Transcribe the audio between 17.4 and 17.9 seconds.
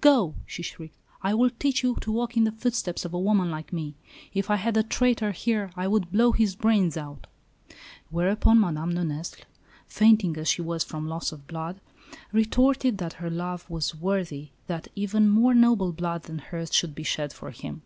him.